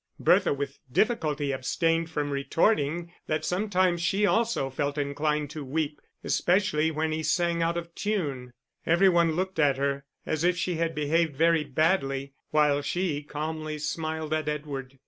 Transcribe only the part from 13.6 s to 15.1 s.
smiled at Edward.